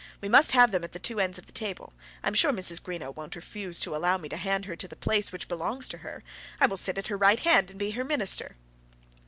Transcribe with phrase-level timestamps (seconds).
[0.19, 1.93] We must have them at the two ends of the table.
[2.23, 2.81] I am sure Mrs.
[2.81, 5.99] Greenow won't refuse to allow me to hand her to the place which belongs to
[5.99, 6.23] her.
[6.59, 8.55] I will sit at her right hand and be her minister."